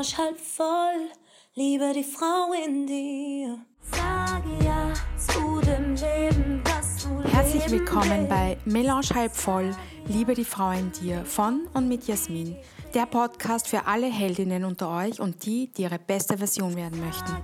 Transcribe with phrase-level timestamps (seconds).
[0.00, 1.10] Melange halb voll,
[1.56, 3.58] liebe die Frau in dir.
[3.92, 9.76] Sage ja zu dem Leben, das du Herzlich willkommen bei Melange halb voll,
[10.06, 12.56] liebe die Frau in dir von und mit Jasmin.
[12.94, 17.36] Der Podcast für alle Heldinnen unter euch und die, die ihre beste Version werden möchten.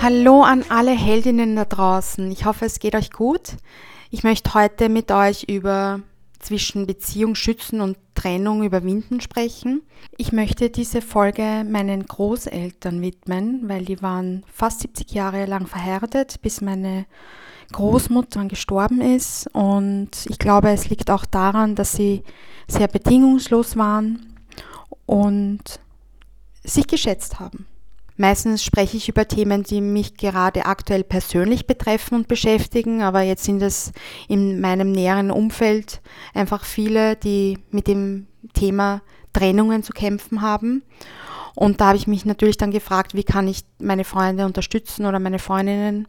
[0.00, 2.30] Hallo an alle Heldinnen da draußen.
[2.32, 3.56] Ich hoffe, es geht euch gut.
[4.08, 6.00] Ich möchte heute mit euch über
[6.40, 9.82] zwischen Beziehung schützen und Trennung überwinden sprechen.
[10.16, 16.40] Ich möchte diese Folge meinen Großeltern widmen, weil die waren fast 70 Jahre lang verheiratet,
[16.42, 17.06] bis meine
[17.72, 19.48] Großmutter gestorben ist.
[19.52, 22.22] Und ich glaube, es liegt auch daran, dass sie
[22.66, 24.34] sehr bedingungslos waren
[25.06, 25.80] und
[26.64, 27.66] sich geschätzt haben.
[28.20, 33.44] Meistens spreche ich über Themen, die mich gerade aktuell persönlich betreffen und beschäftigen, aber jetzt
[33.44, 33.92] sind es
[34.28, 36.02] in meinem näheren Umfeld
[36.34, 39.00] einfach viele, die mit dem Thema
[39.32, 40.82] Trennungen zu kämpfen haben.
[41.54, 45.18] Und da habe ich mich natürlich dann gefragt, wie kann ich meine Freunde unterstützen oder
[45.18, 46.06] meine Freundinnen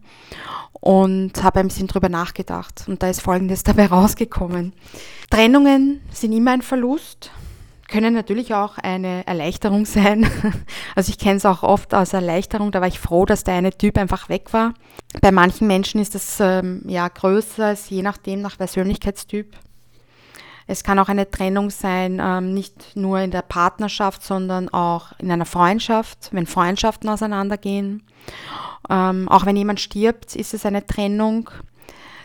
[0.81, 2.83] und habe ein bisschen drüber nachgedacht.
[2.89, 4.73] Und da ist Folgendes dabei rausgekommen.
[5.30, 7.31] Trennungen sind immer ein Verlust
[7.92, 10.28] können natürlich auch eine Erleichterung sein.
[10.94, 13.72] Also ich kenne es auch oft als Erleichterung, da war ich froh, dass der eine
[13.72, 14.73] Typ einfach weg war.
[15.22, 19.56] Bei manchen Menschen ist das ähm, ja größer, je nachdem nach Persönlichkeitstyp.
[20.67, 25.31] Es kann auch eine Trennung sein, ähm, nicht nur in der Partnerschaft, sondern auch in
[25.31, 28.03] einer Freundschaft, wenn Freundschaften auseinandergehen.
[28.89, 31.50] Ähm, auch wenn jemand stirbt, ist es eine Trennung.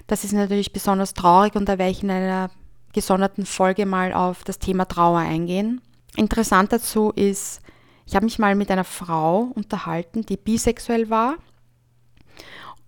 [0.07, 2.51] Das ist natürlich besonders traurig und da werde ich in einer
[2.97, 5.83] gesonderten Folge mal auf das Thema Trauer eingehen.
[6.17, 7.61] Interessant dazu ist,
[8.07, 11.35] ich habe mich mal mit einer Frau unterhalten, die bisexuell war.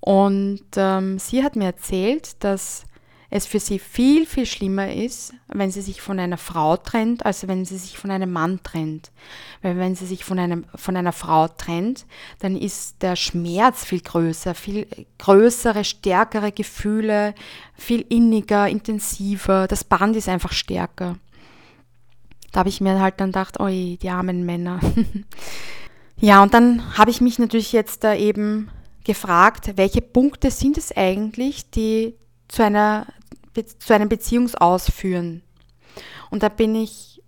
[0.00, 2.84] Und ähm, sie hat mir erzählt, dass
[3.30, 7.46] es für sie viel, viel schlimmer ist, wenn sie sich von einer Frau trennt, als
[7.46, 9.10] wenn sie sich von einem Mann trennt.
[9.60, 12.06] Weil wenn sie sich von, einem, von einer Frau trennt,
[12.38, 14.86] dann ist der Schmerz viel größer, viel
[15.18, 17.34] größere, stärkere Gefühle,
[17.74, 19.68] viel inniger, intensiver.
[19.68, 21.16] Das Band ist einfach stärker.
[22.52, 24.80] Da habe ich mir halt dann gedacht, oi, die armen Männer.
[26.18, 28.70] ja, und dann habe ich mich natürlich jetzt da eben
[29.04, 32.14] gefragt, welche Punkte sind es eigentlich, die
[32.48, 33.06] zu einer
[33.54, 35.42] zu einem Beziehungsausführen.
[36.30, 37.22] Und da bin ich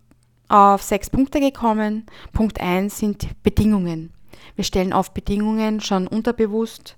[0.48, 2.06] auf sechs Punkte gekommen.
[2.32, 4.12] Punkt eins sind Bedingungen.
[4.56, 6.96] Wir stellen auf Bedingungen schon unterbewusst.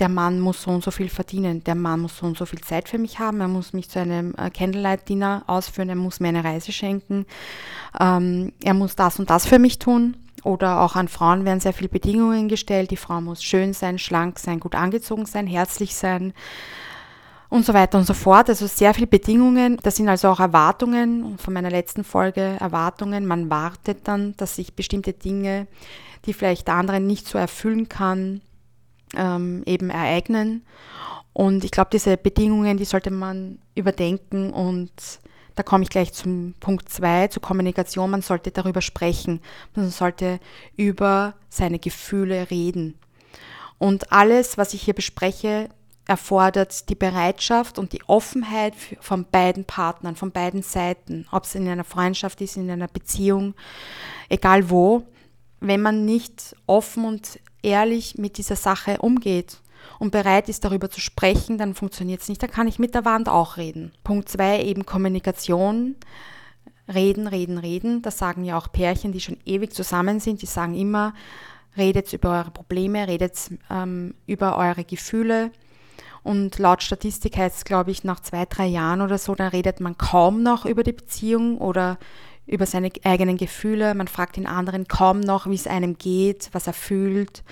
[0.00, 1.62] Der Mann muss so und so viel verdienen.
[1.64, 3.40] Der Mann muss so und so viel Zeit für mich haben.
[3.40, 5.90] Er muss mich zu einem äh, Candlelight-Dinner ausführen.
[5.90, 7.26] Er muss mir eine Reise schenken.
[7.98, 10.16] Ähm, er muss das und das für mich tun.
[10.42, 12.90] Oder auch an Frauen werden sehr viele Bedingungen gestellt.
[12.90, 16.32] Die Frau muss schön sein, schlank sein, gut angezogen sein, herzlich sein,
[17.50, 18.48] und so weiter und so fort.
[18.48, 19.76] Also sehr viele Bedingungen.
[19.82, 23.26] Das sind also auch Erwartungen von meiner letzten Folge, Erwartungen.
[23.26, 25.66] Man wartet dann, dass sich bestimmte Dinge,
[26.24, 28.40] die vielleicht der andere nicht so erfüllen kann,
[29.16, 30.64] ähm, eben ereignen.
[31.32, 34.92] Und ich glaube, diese Bedingungen, die sollte man überdenken und
[35.56, 38.10] da komme ich gleich zum Punkt 2, zur Kommunikation.
[38.10, 39.40] Man sollte darüber sprechen.
[39.74, 40.38] Man sollte
[40.76, 42.98] über seine Gefühle reden.
[43.76, 45.68] Und alles, was ich hier bespreche,
[46.10, 51.68] erfordert die Bereitschaft und die Offenheit von beiden Partnern, von beiden Seiten, ob es in
[51.68, 53.54] einer Freundschaft ist, in einer Beziehung,
[54.28, 55.04] egal wo,
[55.60, 59.60] wenn man nicht offen und ehrlich mit dieser Sache umgeht
[60.00, 62.42] und bereit ist, darüber zu sprechen, dann funktioniert es nicht.
[62.42, 63.92] Da kann ich mit der Wand auch reden.
[64.02, 65.94] Punkt zwei eben Kommunikation.
[66.92, 68.02] Reden, reden, reden.
[68.02, 70.42] Das sagen ja auch Pärchen, die schon ewig zusammen sind.
[70.42, 71.14] Die sagen immer,
[71.76, 73.38] redet über eure Probleme, redet
[73.70, 75.52] ähm, über eure Gefühle,
[76.22, 79.80] und laut Statistik heißt es, glaube ich, nach zwei, drei Jahren oder so, da redet
[79.80, 81.98] man kaum noch über die Beziehung oder
[82.46, 83.94] über seine eigenen Gefühle.
[83.94, 87.42] Man fragt den anderen kaum noch, wie es einem geht, was er fühlt.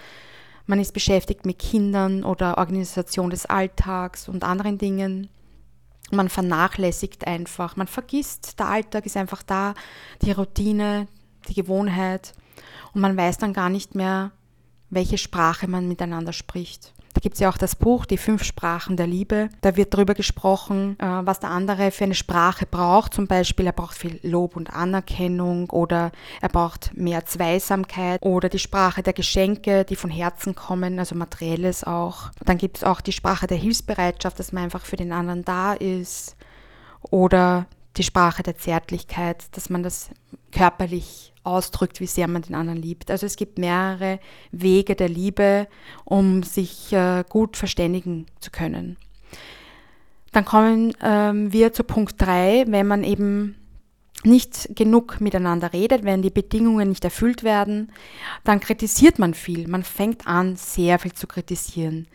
[0.67, 5.29] Man ist beschäftigt mit Kindern oder Organisation des Alltags und anderen Dingen.
[6.11, 9.75] Man vernachlässigt einfach, man vergisst, der Alltag ist einfach da,
[10.23, 11.07] die Routine,
[11.49, 12.33] die Gewohnheit
[12.93, 14.33] und man weiß dann gar nicht mehr,
[14.91, 16.95] welche Sprache man miteinander spricht.
[17.19, 19.49] Da gibt es ja auch das Buch, die fünf Sprachen der Liebe.
[19.61, 23.13] Da wird darüber gesprochen, äh, was der andere für eine Sprache braucht.
[23.13, 28.61] Zum Beispiel, er braucht viel Lob und Anerkennung oder er braucht mehr Zweisamkeit oder die
[28.61, 32.31] Sprache der Geschenke, die von Herzen kommen, also materielles auch.
[32.45, 35.73] Dann gibt es auch die Sprache der Hilfsbereitschaft, dass man einfach für den anderen da
[35.73, 36.37] ist
[37.11, 37.67] oder
[37.97, 40.11] die Sprache der Zärtlichkeit, dass man das
[40.53, 43.11] körperlich ausdrückt, wie sehr man den anderen liebt.
[43.11, 44.21] Also es gibt mehrere
[44.53, 45.67] Wege der Liebe,
[46.05, 48.97] um sich äh, gut verständigen zu können.
[50.33, 53.57] Dann kommen ähm, wir zu Punkt 3, wenn man eben
[54.25, 57.93] nicht genug miteinander redet, wenn die Bedingungen nicht erfüllt werden,
[58.45, 59.69] dann kritisiert man viel.
[59.69, 62.09] Man fängt an, sehr viel zu kritisieren.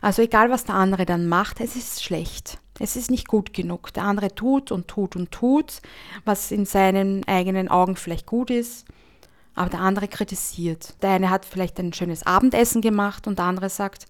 [0.00, 2.58] Also egal, was der andere dann macht, es ist schlecht.
[2.78, 3.92] Es ist nicht gut genug.
[3.92, 5.80] Der andere tut und tut und tut,
[6.24, 8.86] was in seinen eigenen Augen vielleicht gut ist,
[9.54, 10.94] aber der andere kritisiert.
[11.02, 14.06] Der eine hat vielleicht ein schönes Abendessen gemacht und der andere sagt,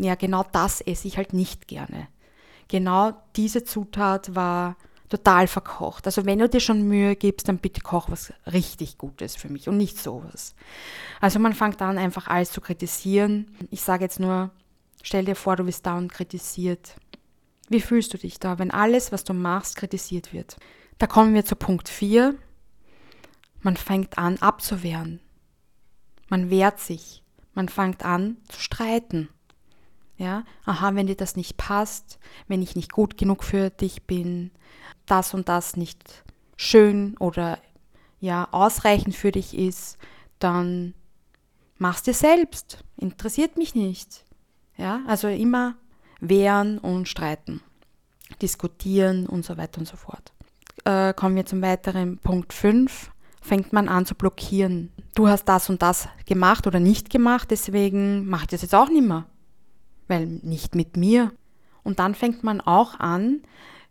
[0.00, 2.08] ja, genau das esse ich halt nicht gerne.
[2.68, 4.76] Genau diese Zutat war
[5.08, 6.06] total verkocht.
[6.06, 9.68] Also wenn du dir schon Mühe gibst, dann bitte koch was richtig Gutes für mich
[9.68, 10.54] und nicht sowas.
[11.20, 13.54] Also man fängt an, einfach alles zu kritisieren.
[13.70, 14.50] Ich sage jetzt nur,
[15.02, 16.96] stell dir vor, du bist da und kritisiert.
[17.72, 20.58] Wie fühlst du dich da, wenn alles, was du machst, kritisiert wird?
[20.98, 22.34] Da kommen wir zu Punkt 4.
[23.60, 25.20] Man fängt an abzuwehren.
[26.28, 27.22] Man wehrt sich.
[27.54, 29.30] Man fängt an zu streiten.
[30.18, 34.50] Ja, aha, wenn dir das nicht passt, wenn ich nicht gut genug für dich bin,
[35.06, 36.24] das und das nicht
[36.56, 37.58] schön oder
[38.20, 39.96] ja ausreichend für dich ist,
[40.38, 40.92] dann
[41.78, 42.84] mach's dir selbst.
[42.98, 44.26] Interessiert mich nicht.
[44.76, 45.76] Ja, also immer
[46.22, 47.60] wehren und streiten,
[48.40, 50.32] diskutieren und so weiter und so fort.
[50.84, 53.10] Äh, kommen wir zum weiteren Punkt 5.
[53.40, 54.92] Fängt man an zu blockieren.
[55.14, 58.88] Du hast das und das gemacht oder nicht gemacht, deswegen mache ich das jetzt auch
[58.88, 59.26] nicht mehr
[60.12, 61.32] weil nicht mit mir.
[61.82, 63.42] Und dann fängt man auch an,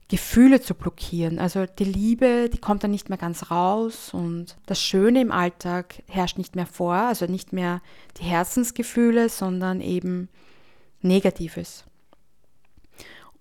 [0.07, 1.39] Gefühle zu blockieren.
[1.39, 6.03] Also die Liebe, die kommt dann nicht mehr ganz raus und das Schöne im Alltag
[6.07, 7.81] herrscht nicht mehr vor, also nicht mehr
[8.17, 10.29] die Herzensgefühle, sondern eben
[11.01, 11.85] Negatives.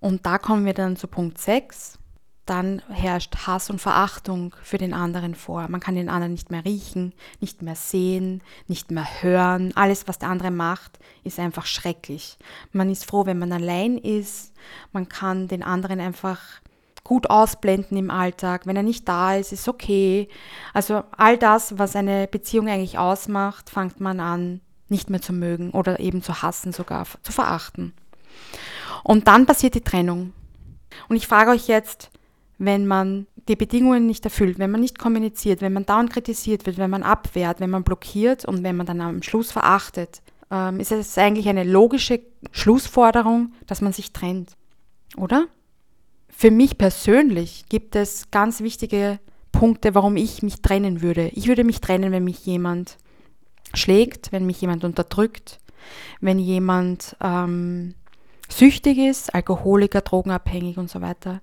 [0.01, 2.01] Und da kommen wir dann zu Punkt 6
[2.51, 5.69] dann herrscht Hass und Verachtung für den anderen vor.
[5.69, 9.73] Man kann den anderen nicht mehr riechen, nicht mehr sehen, nicht mehr hören.
[9.77, 12.39] Alles, was der andere macht, ist einfach schrecklich.
[12.73, 14.53] Man ist froh, wenn man allein ist.
[14.91, 16.41] Man kann den anderen einfach
[17.05, 18.67] gut ausblenden im Alltag.
[18.67, 20.29] Wenn er nicht da ist, ist okay.
[20.75, 25.71] Also all das, was eine Beziehung eigentlich ausmacht, fängt man an, nicht mehr zu mögen
[25.71, 27.93] oder eben zu hassen, sogar zu verachten.
[29.05, 30.33] Und dann passiert die Trennung.
[31.09, 32.11] Und ich frage euch jetzt,
[32.59, 36.79] wenn man die Bedingungen nicht erfüllt, wenn man nicht kommuniziert, wenn man dauernd kritisiert wird,
[36.79, 40.21] wenn man abwehrt, wenn man blockiert und wenn man dann am Schluss verachtet,
[40.51, 42.21] ähm, ist es eigentlich eine logische
[42.53, 44.57] Schlussforderung, dass man sich trennt,
[45.17, 45.47] oder?
[46.29, 49.19] Für mich persönlich gibt es ganz wichtige
[49.53, 51.29] Punkte, warum ich mich trennen würde.
[51.29, 52.97] Ich würde mich trennen, wenn mich jemand
[53.75, 55.59] schlägt, wenn mich jemand unterdrückt,
[56.21, 57.95] wenn jemand ähm,
[58.53, 61.41] süchtig ist, Alkoholiker, drogenabhängig und so weiter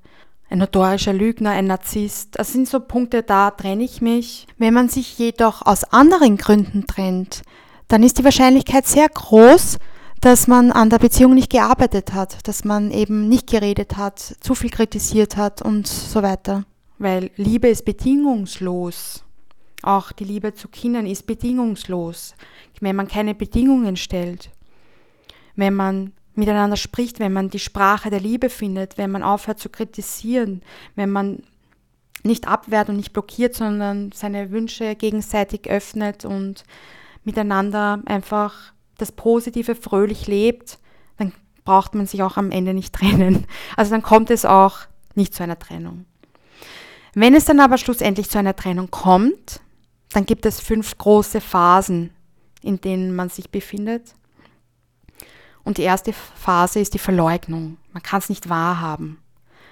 [0.50, 2.38] ein notorischer Lügner, ein Narzisst.
[2.38, 4.48] Das sind so Punkte, da trenne ich mich.
[4.58, 7.42] Wenn man sich jedoch aus anderen Gründen trennt,
[7.88, 9.78] dann ist die Wahrscheinlichkeit sehr groß,
[10.22, 14.56] dass man an der Beziehung nicht gearbeitet hat, dass man eben nicht geredet hat, zu
[14.56, 16.64] viel kritisiert hat und so weiter.
[16.98, 19.24] Weil Liebe ist bedingungslos.
[19.84, 22.34] Auch die Liebe zu Kindern ist bedingungslos,
[22.80, 24.50] wenn man keine Bedingungen stellt.
[25.56, 29.70] Wenn man miteinander spricht, wenn man die Sprache der Liebe findet, wenn man aufhört zu
[29.70, 30.62] kritisieren,
[30.96, 31.44] wenn man
[32.24, 36.64] nicht abwehrt und nicht blockiert, sondern seine Wünsche gegenseitig öffnet und
[37.24, 40.80] miteinander einfach das Positive fröhlich lebt,
[41.18, 41.34] dann
[41.66, 43.46] braucht man sich auch am Ende nicht trennen.
[43.76, 44.80] Also dann kommt es auch
[45.16, 46.06] nicht zu einer Trennung.
[47.14, 49.62] Wenn es dann aber schlussendlich zu einer Trennung kommt,
[50.12, 52.12] dann gibt es fünf große Phasen,
[52.62, 54.14] in denen man sich befindet.
[55.68, 57.76] Und die erste Phase ist die Verleugnung.
[57.92, 59.18] Man kann es nicht wahrhaben.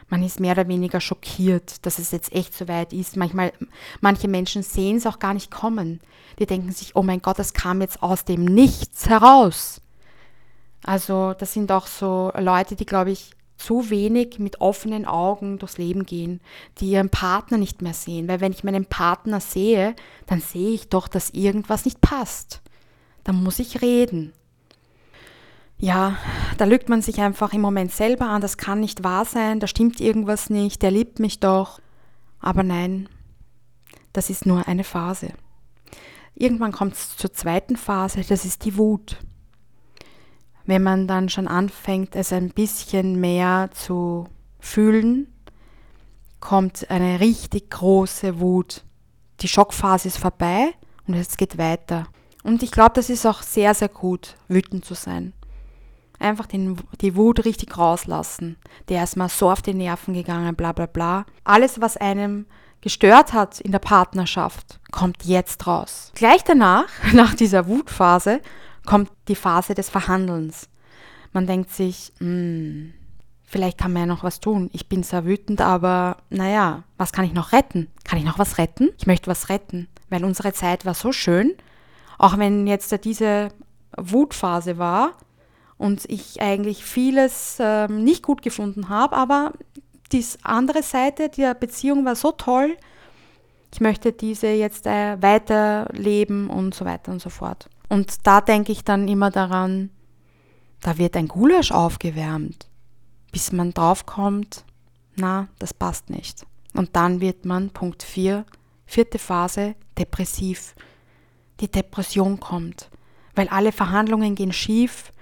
[0.10, 3.16] Man ist mehr oder weniger schockiert, dass es jetzt echt so weit ist.
[3.16, 3.54] Manchmal,
[4.02, 6.02] manche Menschen sehen es auch gar nicht kommen.
[6.38, 9.80] Die denken sich, oh mein Gott, das kam jetzt aus dem Nichts heraus.
[10.84, 15.78] Also das sind auch so Leute, die, glaube ich, zu wenig mit offenen Augen durchs
[15.78, 16.42] Leben gehen,
[16.80, 18.28] die ihren Partner nicht mehr sehen.
[18.28, 22.62] Weil wenn ich meinen Partner sehe, dann sehe ich doch, dass irgendwas nicht passt.
[23.24, 24.34] Dann muss ich reden
[25.78, 26.18] ja,
[26.58, 29.68] da lügt man sich einfach im Moment selber an, das kann nicht wahr sein, da
[29.68, 31.80] stimmt irgendwas nicht, der liebt mich doch.
[32.40, 33.10] Aber nein,
[34.14, 35.34] das ist nur eine Phase.
[36.34, 39.18] Irgendwann kommt es zur zweiten Phase, das ist die Wut.
[40.66, 44.28] Wenn man dann schon anfängt, es ein bisschen mehr zu
[44.60, 45.28] fühlen,
[46.40, 48.84] kommt eine richtig große Wut.
[49.42, 50.74] Die Schockphase ist vorbei
[51.08, 52.08] und es geht weiter.
[52.44, 55.34] Und ich glaube, das ist auch sehr, sehr gut, wütend zu sein.
[56.20, 58.58] Einfach den, die Wut richtig rauslassen.
[58.90, 61.26] Der ist mal so auf die Nerven gegangen, bla bla bla.
[61.44, 62.46] Alles, was einem
[62.82, 66.12] gestört hat in der Partnerschaft, kommt jetzt raus.
[66.16, 68.42] Gleich danach, nach dieser Wutphase,
[68.86, 70.70] kommt die Phase des Verhandelns.
[71.34, 72.94] Man denkt sich, hm,
[73.48, 74.70] Vielleicht kann man ja noch was tun.
[74.74, 77.88] Ich bin sehr wütend, aber naja, was kann ich noch retten?
[78.04, 78.90] Kann ich noch was retten?
[78.98, 81.54] Ich möchte was retten, weil unsere Zeit war so schön.
[82.18, 83.50] Auch wenn jetzt diese
[83.96, 85.14] Wutphase war
[85.78, 89.54] und ich eigentlich vieles äh, nicht gut gefunden habe, aber
[90.12, 92.78] die andere Seite der Beziehung war so toll.
[93.74, 97.70] Ich möchte diese jetzt äh, weiterleben und so weiter und so fort.
[97.90, 99.90] Und da denke ich dann immer daran,
[100.82, 102.70] da wird ein Gulasch aufgewärmt,
[103.32, 104.64] bis man draufkommt,
[105.16, 106.46] na, das passt nicht.
[106.74, 108.46] Und dann wird man, Punkt 4,
[108.86, 110.76] vierte Phase, depressiv.
[111.60, 112.90] Die Depression kommt,
[113.34, 115.14] weil alle Verhandlungen gehen schief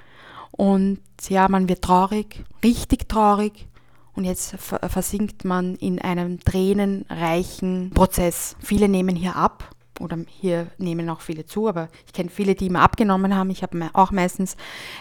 [0.55, 3.67] und ja, man wird traurig, richtig traurig
[4.13, 8.55] und jetzt versinkt man in einem tränenreichen Prozess.
[8.59, 9.69] Viele nehmen hier ab
[9.99, 13.49] oder hier nehmen auch viele zu, aber ich kenne viele, die immer abgenommen haben.
[13.49, 14.55] Ich habe auch meistens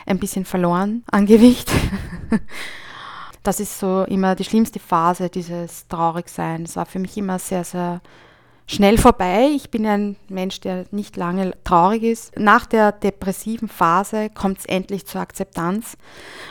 [0.06, 1.70] ein bisschen verloren an Gewicht.
[3.44, 6.62] Das ist so immer die schlimmste Phase, dieses Traurigsein.
[6.62, 8.00] Es war für mich immer sehr, sehr
[8.66, 9.50] schnell vorbei.
[9.54, 12.38] Ich bin ein Mensch, der nicht lange traurig ist.
[12.38, 15.96] Nach der depressiven Phase kommt es endlich zur Akzeptanz.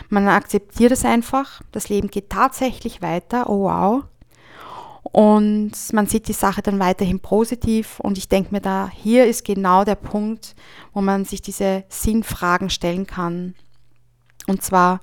[0.10, 1.62] Man akzeptiert es einfach.
[1.72, 3.50] Das Leben geht tatsächlich weiter.
[3.50, 4.04] Oh wow.
[5.04, 8.00] Und man sieht die Sache dann weiterhin positiv.
[8.00, 10.56] Und ich denke mir da, hier ist genau der Punkt,
[10.94, 13.56] wo man sich diese Sinnfragen stellen kann.
[14.48, 15.02] Und zwar,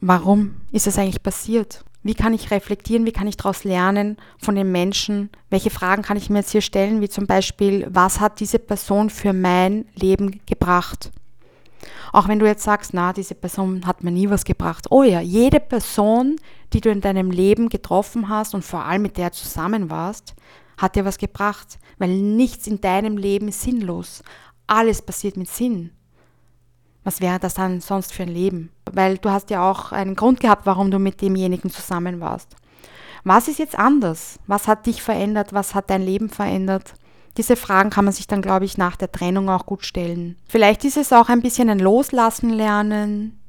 [0.00, 1.84] warum ist es eigentlich passiert?
[2.02, 3.06] Wie kann ich reflektieren?
[3.06, 5.30] Wie kann ich daraus lernen von den Menschen?
[5.50, 7.00] Welche Fragen kann ich mir jetzt hier stellen?
[7.00, 11.10] Wie zum Beispiel, was hat diese Person für mein Leben gebracht?
[12.12, 14.86] Auch wenn du jetzt sagst, na, diese Person hat mir nie was gebracht.
[14.90, 16.36] Oh ja, jede Person,
[16.72, 20.34] die du in deinem Leben getroffen hast und vor allem mit der zusammen warst,
[20.76, 24.22] hat dir was gebracht, weil nichts in deinem Leben ist sinnlos.
[24.66, 25.90] Alles passiert mit Sinn.
[27.08, 28.68] Was wäre das dann sonst für ein Leben?
[28.84, 32.54] Weil du hast ja auch einen Grund gehabt, warum du mit demjenigen zusammen warst.
[33.24, 34.38] Was ist jetzt anders?
[34.46, 35.54] Was hat dich verändert?
[35.54, 36.92] Was hat dein Leben verändert?
[37.38, 40.36] Diese Fragen kann man sich dann, glaube ich, nach der Trennung auch gut stellen.
[40.48, 43.40] Vielleicht ist es auch ein bisschen ein Loslassen lernen,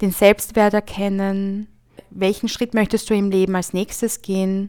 [0.00, 1.68] den Selbstwert erkennen,
[2.10, 4.68] welchen Schritt möchtest du im Leben als nächstes gehen,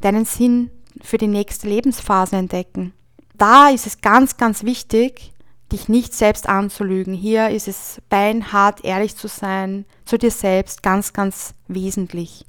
[0.00, 0.70] deinen Sinn
[1.02, 2.94] für die nächste Lebensphase entdecken.
[3.36, 5.34] Da ist es ganz, ganz wichtig,
[5.72, 7.14] dich nicht selbst anzulügen.
[7.14, 12.46] Hier ist es beinhart ehrlich zu sein, zu dir selbst, ganz, ganz wesentlich.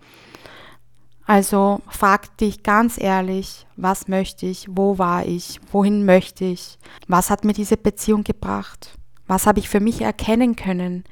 [1.25, 7.29] Also frag dich ganz ehrlich, was möchte ich, wo war ich, wohin möchte ich, was
[7.29, 8.97] hat mir diese Beziehung gebracht,
[9.27, 11.03] was habe ich für mich erkennen können,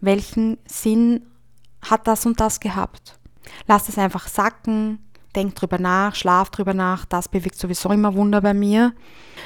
[0.00, 1.26] welchen Sinn
[1.82, 3.18] hat das und das gehabt.
[3.66, 5.00] Lass es einfach sacken,
[5.34, 8.92] denk drüber nach, schlaf drüber nach, das bewirkt sowieso immer Wunder bei mir.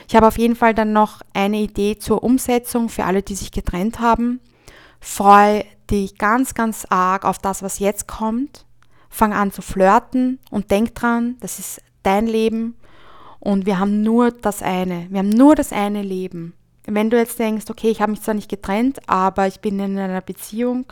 [0.09, 3.51] Ich habe auf jeden Fall dann noch eine Idee zur Umsetzung für alle, die sich
[3.51, 4.41] getrennt haben.
[5.01, 8.65] Freue dich ganz, ganz arg auf das, was jetzt kommt
[9.13, 12.75] fang an zu flirten und denk dran, das ist dein Leben
[13.39, 15.07] und wir haben nur das eine.
[15.11, 16.55] Wir haben nur das eine Leben.
[16.87, 19.99] Wenn du jetzt denkst, okay, ich habe mich zwar nicht getrennt, aber ich bin in
[19.99, 20.87] einer Beziehung,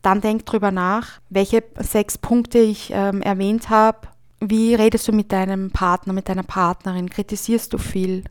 [0.00, 4.08] dann denk drüber nach, welche sechs Punkte ich ähm, erwähnt habe.
[4.44, 7.08] Wie redest du mit deinem Partner, mit deiner Partnerin?
[7.08, 8.24] Kritisierst du viel?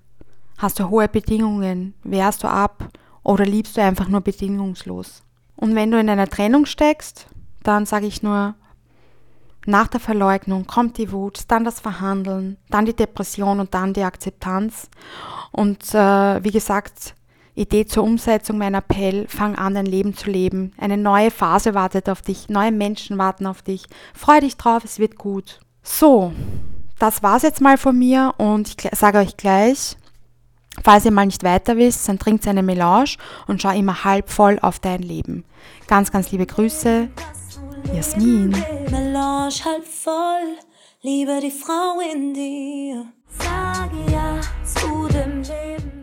[0.57, 1.93] Hast du hohe Bedingungen?
[2.03, 2.89] Wehrst du ab?
[3.23, 5.23] Oder liebst du einfach nur bedingungslos?
[5.55, 7.27] Und wenn du in einer Trennung steckst,
[7.63, 8.55] dann sage ich nur,
[9.65, 14.03] nach der Verleugnung kommt die Wut, dann das Verhandeln, dann die Depression und dann die
[14.03, 14.89] Akzeptanz.
[15.53, 17.15] Und äh, wie gesagt,
[17.55, 20.73] Idee zur Umsetzung, mein Appell, fang an, dein Leben zu leben.
[20.77, 23.85] Eine neue Phase wartet auf dich, neue Menschen warten auf dich.
[24.13, 25.61] Freu dich drauf, es wird gut.
[25.83, 26.31] So,
[26.99, 29.97] das war's jetzt mal von mir und ich sage euch gleich,
[30.83, 33.15] falls ihr mal nicht weiter wisst, dann trinkt eine Melange
[33.47, 35.43] und schau immer halb voll auf dein Leben.
[35.87, 37.09] Ganz, ganz liebe Grüße,
[37.93, 38.49] Jasmin.
[38.91, 40.57] Melange halb voll,
[41.01, 43.05] liebe die Frau in dir.
[43.39, 46.00] Sage ja zu dem Leben.